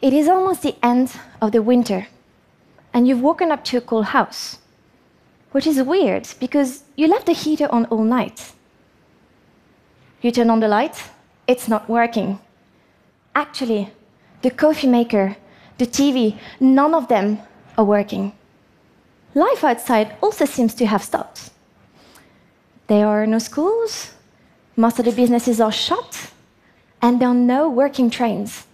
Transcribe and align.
It 0.00 0.12
is 0.12 0.28
almost 0.28 0.62
the 0.62 0.76
end 0.80 1.12
of 1.42 1.50
the 1.50 1.60
winter, 1.60 2.06
and 2.94 3.08
you've 3.08 3.20
woken 3.20 3.50
up 3.50 3.64
to 3.64 3.78
a 3.78 3.80
cold 3.80 4.06
house, 4.06 4.58
which 5.50 5.66
is 5.66 5.82
weird 5.82 6.28
because 6.38 6.84
you 6.94 7.08
left 7.08 7.26
the 7.26 7.32
heater 7.32 7.66
on 7.72 7.86
all 7.86 8.04
night. 8.04 8.52
You 10.22 10.30
turn 10.30 10.50
on 10.50 10.60
the 10.60 10.68
light, 10.68 11.02
it's 11.48 11.66
not 11.66 11.88
working. 11.88 12.38
Actually, 13.34 13.90
the 14.42 14.50
coffee 14.50 14.86
maker, 14.86 15.36
the 15.78 15.86
TV, 15.86 16.38
none 16.60 16.94
of 16.94 17.08
them 17.08 17.40
are 17.76 17.84
working. 17.84 18.32
Life 19.34 19.64
outside 19.64 20.14
also 20.22 20.44
seems 20.44 20.74
to 20.74 20.86
have 20.86 21.02
stopped. 21.02 21.50
There 22.86 23.08
are 23.08 23.26
no 23.26 23.40
schools, 23.40 24.12
most 24.76 25.00
of 25.00 25.06
the 25.06 25.12
businesses 25.12 25.60
are 25.60 25.72
shut, 25.72 26.30
and 27.02 27.20
there 27.20 27.28
are 27.28 27.34
no 27.34 27.68
working 27.68 28.10
trains. 28.10 28.67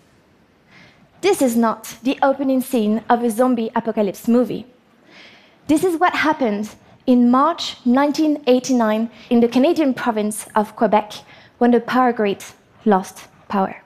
This 1.25 1.41
is 1.41 1.57
not 1.57 1.97
the 2.03 2.19
opening 2.21 2.61
scene 2.61 3.03
of 3.09 3.25
a 3.25 3.31
zombie 3.31 3.71
apocalypse 3.75 4.29
movie. 4.29 4.67
This 5.69 5.83
is 5.83 5.99
what 5.99 6.13
happened 6.17 6.75
in 7.07 7.31
March 7.31 7.77
1989 7.85 9.11
in 9.31 9.41
the 9.41 9.49
Canadian 9.49 9.95
province 9.95 10.47
of 10.55 10.77
Quebec 10.77 11.15
when 11.57 11.71
the 11.71 11.81
power 11.81 12.13
grid 12.13 12.45
lost 12.85 13.27
power. 13.49 13.83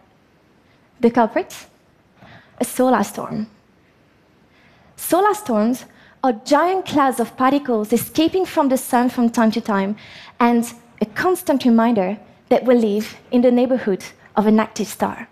The 0.99 1.13
culprit? 1.13 1.67
A 2.59 2.65
solar 2.65 3.05
storm. 3.05 3.47
Solar 4.97 5.35
storms 5.35 5.85
are 6.25 6.33
giant 6.45 6.87
clouds 6.87 7.21
of 7.21 7.37
particles 7.37 7.93
escaping 7.93 8.47
from 8.47 8.69
the 8.69 8.77
sun 8.77 9.11
from 9.11 9.31
time 9.31 9.53
to 9.53 9.61
time 9.61 9.95
and 10.41 10.75
a 11.01 11.07
constant 11.07 11.65
reminder 11.65 12.19
that 12.49 12.65
we 12.65 12.75
live 12.75 13.17
in 13.31 13.43
the 13.43 13.53
neighborhood 13.53 14.05
of 14.35 14.49
an 14.49 14.59
active 14.59 14.89
star. 14.89 15.29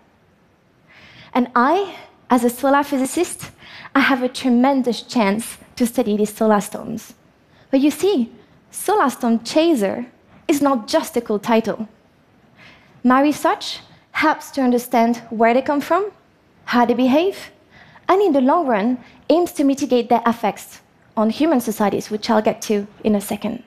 And 1.33 1.49
I, 1.55 1.95
as 2.29 2.43
a 2.43 2.49
solar 2.49 2.83
physicist, 2.83 3.51
I 3.95 4.01
have 4.01 4.23
a 4.23 4.29
tremendous 4.29 5.01
chance 5.01 5.57
to 5.75 5.85
study 5.85 6.17
these 6.17 6.33
solar 6.33 6.61
storms. 6.61 7.13
But 7.71 7.81
you 7.81 7.91
see, 7.91 8.31
Solar 8.71 9.09
Storm 9.09 9.43
Chaser 9.43 10.05
is 10.47 10.61
not 10.61 10.87
just 10.87 11.17
a 11.17 11.21
cool 11.21 11.39
title. 11.39 11.87
My 13.03 13.21
research 13.21 13.79
helps 14.11 14.51
to 14.51 14.61
understand 14.61 15.17
where 15.29 15.53
they 15.53 15.61
come 15.61 15.81
from, 15.81 16.11
how 16.65 16.85
they 16.85 16.93
behave, 16.93 17.51
and 18.09 18.21
in 18.21 18.33
the 18.33 18.41
long 18.41 18.67
run 18.67 18.97
aims 19.29 19.51
to 19.53 19.63
mitigate 19.63 20.09
their 20.09 20.23
effects 20.25 20.81
on 21.15 21.29
human 21.29 21.59
societies, 21.59 22.09
which 22.09 22.29
I'll 22.29 22.41
get 22.41 22.61
to 22.63 22.87
in 23.03 23.15
a 23.15 23.21
second. 23.21 23.63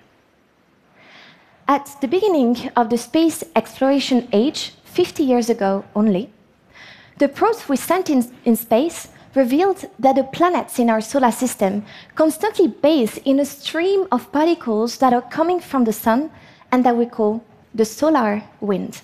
At 1.68 1.96
the 2.00 2.08
beginning 2.08 2.70
of 2.76 2.90
the 2.90 2.98
space 2.98 3.44
exploration 3.54 4.28
age, 4.32 4.72
50 4.84 5.22
years 5.22 5.50
ago 5.50 5.84
only, 5.94 6.32
the 7.20 7.28
probes 7.28 7.68
we 7.68 7.76
sent 7.76 8.08
in, 8.08 8.24
in 8.46 8.56
space 8.56 9.08
revealed 9.34 9.84
that 9.98 10.16
the 10.16 10.24
planets 10.24 10.78
in 10.78 10.88
our 10.90 11.02
solar 11.02 11.30
system 11.30 11.84
constantly 12.14 12.66
bathe 12.66 13.16
in 13.24 13.38
a 13.38 13.44
stream 13.44 14.06
of 14.10 14.32
particles 14.32 14.96
that 14.98 15.12
are 15.12 15.30
coming 15.30 15.60
from 15.60 15.84
the 15.84 15.92
sun 15.92 16.30
and 16.72 16.84
that 16.84 16.96
we 16.96 17.06
call 17.06 17.44
the 17.74 17.84
solar 17.84 18.42
wind. 18.60 19.02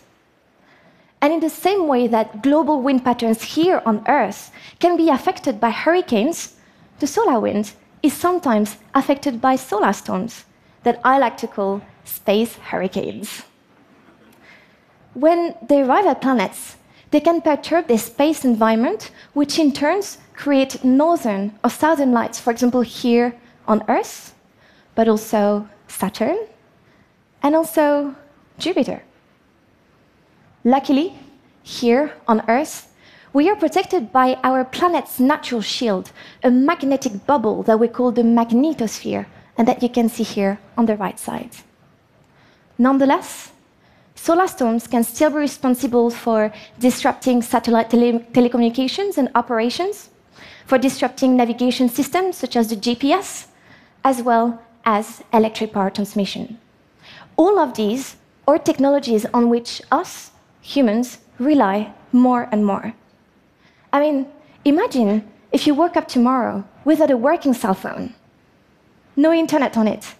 And 1.21 1.33
in 1.33 1.41
the 1.41 1.51
same 1.51 1.87
way 1.87 2.07
that 2.09 2.43
global 2.43 2.81
wind 2.81 3.05
patterns 3.05 3.43
here 3.43 3.83
on 3.85 4.05
Earth 4.09 4.51
can 4.81 4.97
be 4.97 5.11
affected 5.11 5.61
by 5.61 5.71
hurricanes, 5.71 6.57
the 6.99 7.07
solar 7.07 7.39
wind 7.39 7.73
is 8.03 8.15
sometimes 8.15 8.77
affected 8.95 9.41
by 9.41 9.57
solar 9.57 9.93
storms 9.93 10.45
that 10.85 11.01
I 11.05 11.19
like 11.19 11.37
to 11.39 11.47
call 11.47 11.83
space 12.05 12.57
hurricanes. 12.57 13.43
When 15.13 15.55
they 15.69 15.83
arrive 15.83 16.07
at 16.07 16.23
planets, 16.23 16.77
they 17.11 17.21
can 17.21 17.41
perturb 17.41 17.87
their 17.87 17.99
space 17.99 18.45
environment, 18.45 19.11
which 19.33 19.59
in 19.59 19.73
turn 19.73 20.03
create 20.35 20.85
northern 20.85 21.59
or 21.65 21.71
southern 21.71 22.13
lights, 22.13 22.39
for 22.39 22.51
example, 22.51 22.83
here 22.83 23.35
on 23.67 23.83
Earth, 23.89 24.35
but 24.95 25.09
also 25.09 25.69
Saturn, 25.89 26.39
and 27.43 27.55
also 27.55 28.15
Jupiter. 28.59 29.03
Luckily, 30.65 31.15
here 31.63 32.13
on 32.27 32.43
Earth, 32.49 32.93
we 33.33 33.49
are 33.51 33.57
protected 33.57 34.13
by 34.13 34.39
our 34.43 34.65
planet's 34.65 35.21
natural 35.21 35.61
shield, 35.61 36.11
a 36.43 36.51
magnetic 36.51 37.27
bubble 37.27 37.63
that 37.65 37.79
we 37.79 37.89
call 37.89 38.11
the 38.11 38.23
magnetosphere, 38.23 39.27
and 39.59 39.69
that 39.69 39.83
you 39.83 39.89
can 39.89 40.09
see 40.09 40.23
here 40.23 40.59
on 40.77 40.87
the 40.87 40.97
right 40.97 41.19
side. 41.19 41.51
Nonetheless, 42.79 43.53
solar 44.17 44.49
storms 44.49 44.89
can 44.89 45.05
still 45.05 45.31
be 45.31 45.37
responsible 45.37 46.11
for 46.11 46.53
disrupting 46.81 47.43
satellite 47.43 47.91
tele 47.91 48.19
telecommunications 48.33 49.17
and 49.17 49.31
operations, 49.37 50.11
for 50.67 50.79
disrupting 50.79 51.37
navigation 51.37 51.89
systems 51.89 52.37
such 52.37 52.57
as 52.57 52.69
the 52.69 52.77
GPS, 52.77 53.47
as 54.03 54.23
well 54.23 54.61
as 54.85 55.23
electric 55.33 55.73
power 55.73 55.91
transmission. 55.91 56.59
All 57.37 57.59
of 57.59 57.75
these 57.75 58.17
are 58.49 58.59
technologies 58.59 59.27
on 59.33 59.49
which 59.49 59.81
us, 59.93 60.33
humans, 60.61 61.19
rely 61.39 61.93
more 62.13 62.49
and 62.51 62.65
more. 62.65 62.95
I 63.93 64.01
mean, 64.01 64.27
imagine 64.65 65.31
if 65.53 65.67
you 65.67 65.75
woke 65.75 65.97
up 65.97 66.09
tomorrow 66.09 66.65
without 66.85 67.11
a 67.11 67.17
working 67.17 67.55
cell 67.55 67.75
phone, 67.75 68.15
no 69.15 69.33
internet 69.33 69.77
on 69.77 69.87
it, 69.89 70.15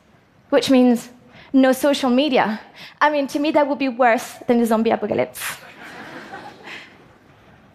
which 0.51 0.71
means 0.71 1.11
no 1.57 1.73
social 1.73 2.11
media. 2.11 2.61
I 3.01 3.11
mean, 3.11 3.27
to 3.29 3.39
me, 3.39 3.51
that 3.53 3.67
would 3.67 3.79
be 3.79 3.89
worse 3.89 4.35
than 4.47 4.59
the 4.59 4.67
zombie 4.67 4.91
apocalypse. 4.91 5.41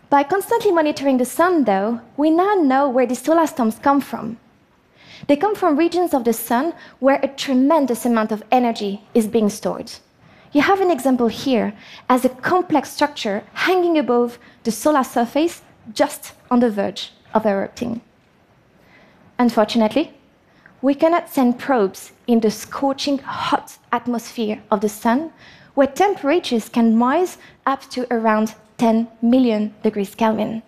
By 0.10 0.24
constantly 0.24 0.72
monitoring 0.72 1.18
the 1.18 1.26
sun, 1.26 1.64
though, 1.64 2.00
we 2.16 2.30
now 2.30 2.54
know 2.56 2.88
where 2.90 3.08
the 3.08 3.16
solar 3.16 3.48
storms 3.48 3.80
come 3.80 4.00
from. 4.00 4.38
They 5.28 5.36
come 5.36 5.56
from 5.56 5.78
regions 5.78 6.14
of 6.14 6.26
the 6.26 6.34
sun 6.34 6.74
where 7.00 7.20
a 7.24 7.28
tremendous 7.28 8.06
amount 8.06 8.32
of 8.32 8.44
energy 8.52 9.02
is 9.14 9.28
being 9.28 9.50
stored. 9.50 9.92
You 10.52 10.62
have 10.62 10.82
an 10.82 10.92
example 10.92 11.28
here 11.28 11.74
as 12.10 12.26
a 12.26 12.30
complex 12.30 12.90
structure 12.90 13.44
hanging 13.54 13.98
above 13.98 14.38
the 14.64 14.72
solar 14.72 15.04
surface 15.04 15.62
just 15.94 16.34
on 16.52 16.60
the 16.60 16.70
verge 16.70 17.14
of 17.34 17.46
erupting. 17.46 18.02
Unfortunately, 19.40 20.14
we 20.82 20.96
cannot 20.96 21.30
send 21.30 21.60
probes 21.60 22.12
in 22.28 22.40
the 22.40 22.50
scorching 22.50 23.20
hot 23.20 23.78
atmosphere 23.92 24.62
of 24.72 24.82
the 24.82 24.90
sun, 24.90 25.32
where 25.76 25.88
temperatures 25.88 26.70
can 26.70 27.00
rise 27.00 27.38
up 27.66 27.82
to 27.92 28.08
around 28.12 28.56
10 28.78 29.08
million 29.22 29.74
degrees 29.84 30.16
Kelvin. 30.16 30.64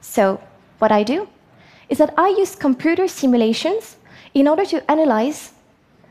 So, 0.00 0.40
what 0.78 0.92
I 0.92 1.02
do 1.02 1.28
is 1.88 1.98
that 1.98 2.12
I 2.18 2.28
use 2.28 2.54
computer 2.54 3.08
simulations 3.08 3.96
in 4.34 4.46
order 4.46 4.66
to 4.66 4.90
analyze, 4.90 5.52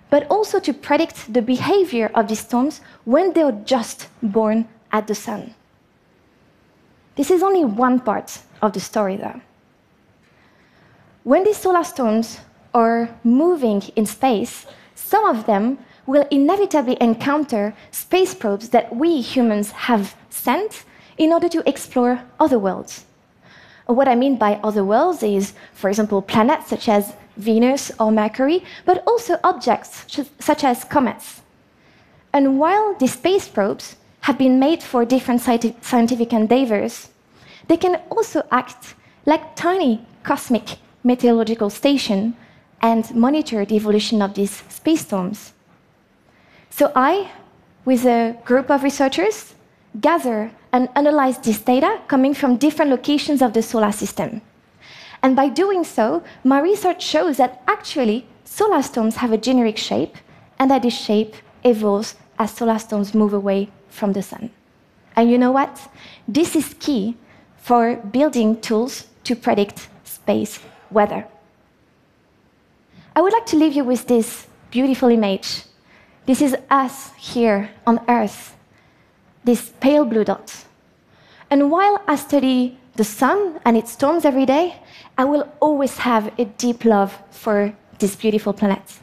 but 0.10 0.26
also 0.28 0.60
to 0.60 0.74
predict 0.74 1.32
the 1.32 1.42
behavior 1.42 2.10
of 2.16 2.28
these 2.28 2.40
storms 2.40 2.82
when 3.04 3.34
they 3.34 3.44
are 3.44 3.52
just 3.52 4.08
born 4.24 4.68
at 4.92 5.08
the 5.08 5.16
sun. 5.16 5.54
This 7.16 7.30
is 7.30 7.44
only 7.44 7.64
one 7.64 8.00
part 8.00 8.40
of 8.62 8.74
the 8.74 8.80
story, 8.80 9.16
though. 9.18 9.42
When 11.24 11.44
these 11.44 11.58
solar 11.58 11.84
storms 11.84 12.40
are 12.76 13.10
moving 13.24 13.82
in 13.96 14.06
space, 14.06 14.68
some 14.94 15.26
of 15.26 15.46
them 15.46 15.80
will 16.06 16.28
inevitably 16.30 16.98
encounter 17.02 17.74
space 17.90 18.36
probes 18.36 18.70
that 18.70 18.94
we 18.96 19.22
humans 19.22 19.72
have 19.72 20.16
sent 20.30 20.84
in 21.18 21.32
order 21.32 21.50
to 21.50 21.68
explore 21.68 22.22
other 22.40 22.60
worlds. 22.60 23.06
What 23.88 24.08
I 24.08 24.16
mean 24.16 24.38
by 24.38 24.60
other 24.64 24.84
worlds 24.84 25.24
is, 25.24 25.54
for 25.74 25.90
example, 25.90 26.22
planets 26.22 26.68
such 26.68 26.90
as 26.90 27.14
Venus 27.38 27.92
or 28.00 28.12
Mercury, 28.12 28.64
but 28.86 29.04
also 29.08 29.38
objects 29.44 30.06
such 30.40 30.64
as 30.64 30.84
comets. 30.84 31.42
And 32.34 32.60
while 32.60 32.96
these 32.96 33.14
space 33.14 33.48
probes 33.48 33.96
have 34.22 34.38
been 34.38 34.60
made 34.60 34.84
for 34.84 35.06
different 35.06 35.42
scientific 35.42 36.34
endeavors, 36.34 37.10
they 37.68 37.78
can 37.78 38.02
also 38.10 38.44
act 38.52 38.96
like 39.26 39.56
tiny 39.56 40.06
cosmic 40.24 40.78
meteorological 41.04 41.70
stations 41.70 42.34
and 42.82 43.14
monitor 43.16 43.66
the 43.66 43.76
evolution 43.76 44.22
of 44.22 44.34
these 44.34 44.64
space 44.70 45.02
storms. 45.02 45.54
So 46.70 46.92
I, 46.96 47.32
with 47.86 48.06
a 48.06 48.38
group 48.46 48.70
of 48.70 48.84
researchers, 48.84 49.54
gather 50.02 50.52
and 50.72 50.90
analyze 50.96 51.38
this 51.38 51.60
data 51.60 52.02
coming 52.08 52.34
from 52.34 52.58
different 52.58 52.92
locations 52.92 53.42
of 53.42 53.54
the 53.54 53.62
solar 53.62 53.92
system. 53.92 54.42
And 55.24 55.36
by 55.36 55.50
doing 55.50 55.84
so, 55.84 56.24
my 56.44 56.60
research 56.60 57.02
shows 57.02 57.38
that 57.38 57.64
actually 57.68 58.28
solar 58.44 58.82
storms 58.82 59.16
have 59.18 59.32
a 59.32 59.38
generic 59.38 59.78
shape, 59.78 60.16
and 60.60 60.70
that 60.70 60.84
this 60.84 60.98
shape 60.98 61.36
evolves 61.64 62.16
as 62.38 62.52
solar 62.52 62.80
storms 62.80 63.14
move 63.14 63.34
away 63.34 63.70
from 63.90 64.14
the 64.14 64.22
sun. 64.22 64.50
And 65.16 65.32
you 65.32 65.38
know 65.38 65.52
what? 65.52 65.90
This 66.28 66.56
is 66.56 66.76
key 66.80 67.18
for 67.58 67.96
building 67.96 68.62
tools 68.62 69.08
to 69.24 69.36
predict 69.36 69.88
space 70.04 70.60
weather. 70.92 71.26
I 73.16 73.22
would 73.22 73.32
like 73.32 73.46
to 73.48 73.56
leave 73.56 73.74
you 73.74 73.86
with 73.86 74.08
this 74.08 74.46
beautiful 74.72 75.10
image. 75.10 75.64
This 76.26 76.42
is 76.42 76.58
us 76.70 77.14
here 77.18 77.70
on 77.88 78.02
Earth, 78.10 78.58
this 79.46 79.72
pale 79.80 80.04
blue 80.04 80.26
dot. 80.26 80.66
And 81.50 81.72
while 81.72 82.02
I 82.08 82.18
study 82.18 82.78
the 82.96 83.06
sun 83.06 83.62
and 83.64 83.78
its 83.78 83.94
storms 83.94 84.26
every 84.26 84.46
day, 84.46 84.82
I 85.18 85.24
will 85.24 85.48
always 85.62 85.98
have 86.00 86.38
a 86.38 86.44
deep 86.44 86.84
love 86.84 87.18
for 87.32 87.74
this 88.00 88.18
beautiful 88.18 88.52
planet. 88.52 89.00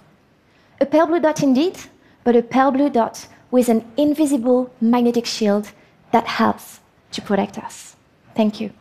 A 0.78 0.84
pale 0.84 1.06
blue 1.06 1.20
dot 1.20 1.42
indeed, 1.42 1.78
but 2.22 2.36
a 2.36 2.42
pale 2.42 2.70
blue 2.70 2.90
dot 2.90 3.26
with 3.50 3.70
an 3.70 3.82
invisible 3.96 4.70
magnetic 4.78 5.24
shield 5.24 5.72
that 6.10 6.26
helps 6.26 6.80
to 7.12 7.22
protect 7.22 7.56
us. 7.56 7.96
Thank 8.34 8.60
you. 8.60 8.72